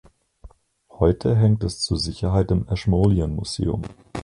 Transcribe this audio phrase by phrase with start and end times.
[0.89, 3.83] Heute hängt es zur Sicherheit im Ashmolean Museum.